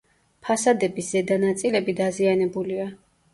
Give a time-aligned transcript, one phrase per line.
[0.45, 2.89] ფასადების ზედა ნაწილები დაზიანებულია.